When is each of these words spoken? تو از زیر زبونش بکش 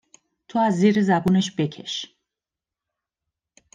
تو 0.47 0.59
از 0.59 0.73
زیر 0.73 1.01
زبونش 1.03 1.55
بکش 1.57 2.15